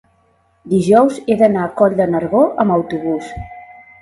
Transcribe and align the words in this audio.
dijous 0.71 1.19
he 1.33 1.37
d'anar 1.41 1.67
a 1.67 1.71
Coll 1.83 1.99
de 2.01 2.09
Nargó 2.15 2.43
amb 2.65 2.79
autobús. 2.79 3.31